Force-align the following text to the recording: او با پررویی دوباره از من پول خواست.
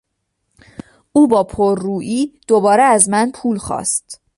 او 1.11 1.27
با 1.27 1.43
پررویی 1.43 2.33
دوباره 2.47 2.83
از 2.83 3.09
من 3.09 3.31
پول 3.31 3.57
خواست. 3.57 4.21